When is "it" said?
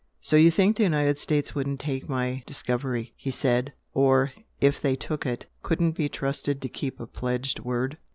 5.27-5.45